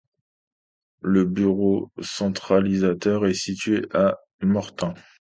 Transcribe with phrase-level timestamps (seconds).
[1.03, 4.95] Le bureau centralisateur est situé à Mortain.